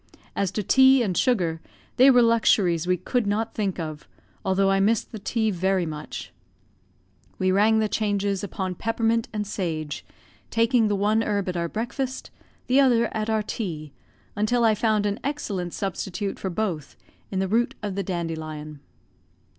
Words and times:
As 0.35 0.49
to 0.53 0.63
tea 0.63 1.03
and 1.03 1.15
sugar, 1.15 1.61
they 1.97 2.09
were 2.09 2.23
luxuries 2.23 2.87
we 2.87 2.97
could 2.97 3.27
not 3.27 3.53
think 3.53 3.79
of, 3.79 4.07
although 4.43 4.71
I 4.71 4.79
missed 4.79 5.11
the 5.11 5.19
tea 5.19 5.51
very 5.51 5.85
much; 5.85 6.33
we 7.37 7.51
rang 7.51 7.77
the 7.77 7.87
changes 7.87 8.43
upon 8.43 8.73
peppermint 8.73 9.27
and 9.31 9.45
sage, 9.45 10.03
taking 10.49 10.87
the 10.87 10.95
one 10.95 11.21
herb 11.21 11.47
at 11.49 11.55
our 11.55 11.69
breakfast, 11.69 12.31
the 12.65 12.79
other 12.79 13.13
at 13.15 13.29
our 13.29 13.43
tea, 13.43 13.93
until 14.35 14.63
I 14.63 14.73
found 14.73 15.05
an 15.05 15.19
excellent 15.23 15.71
substitute 15.71 16.39
for 16.39 16.49
both 16.49 16.97
in 17.29 17.37
the 17.37 17.47
root 17.47 17.75
of 17.83 17.93
the 17.93 18.01
dandelion. 18.01 18.79